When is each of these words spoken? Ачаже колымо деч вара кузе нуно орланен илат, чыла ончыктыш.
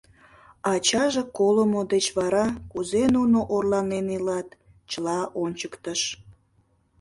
Ачаже 0.71 1.21
колымо 1.37 1.81
деч 1.93 2.05
вара 2.17 2.45
кузе 2.71 3.03
нуно 3.15 3.39
орланен 3.53 4.07
илат, 4.17 4.49
чыла 4.89 5.19
ончыктыш. 5.43 6.01